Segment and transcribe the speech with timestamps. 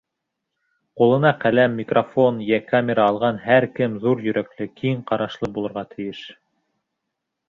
[0.99, 6.23] Ҡулына ҡәләм, микрофон йә камера алған һәр кем ҙур йөрәкле, киң ҡарашлы булырға тейеш.